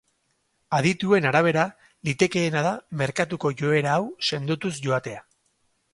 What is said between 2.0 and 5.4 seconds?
litekeena da merkatuko joera hau sendotuz joatea.